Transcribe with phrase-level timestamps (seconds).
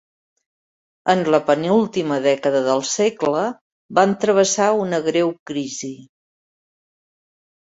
[1.13, 3.43] En la penúltima dècada del segle
[4.01, 5.91] van travessar una greu crisi.